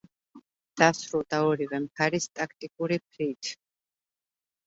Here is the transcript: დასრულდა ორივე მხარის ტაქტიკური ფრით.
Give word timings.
დასრულდა 0.81 1.41
ორივე 1.49 1.79
მხარის 1.83 2.27
ტაქტიკური 2.39 2.99
ფრით. 3.09 3.51